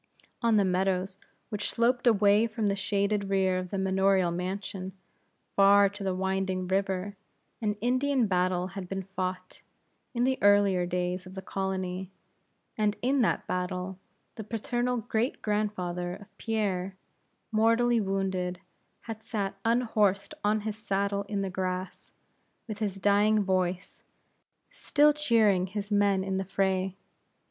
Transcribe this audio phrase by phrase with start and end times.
[0.41, 1.19] On the meadows
[1.49, 4.93] which sloped away from the shaded rear of the manorial mansion,
[5.55, 7.15] far to the winding river,
[7.61, 9.61] an Indian battle had been fought,
[10.15, 12.09] in the earlier days of the colony,
[12.75, 13.99] and in that battle
[14.37, 16.95] the paternal great grandfather of Pierre,
[17.51, 18.59] mortally wounded,
[19.01, 22.11] had sat unhorsed on his saddle in the grass,
[22.67, 24.01] with his dying voice,
[24.71, 26.95] still cheering his men in the fray.